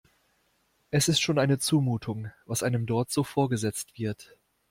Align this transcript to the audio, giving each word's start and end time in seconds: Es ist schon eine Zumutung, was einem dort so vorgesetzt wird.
Es 0.89 1.09
ist 1.09 1.19
schon 1.19 1.37
eine 1.37 1.59
Zumutung, 1.59 2.31
was 2.47 2.63
einem 2.63 2.87
dort 2.87 3.11
so 3.11 3.23
vorgesetzt 3.23 3.99
wird. 3.99 4.35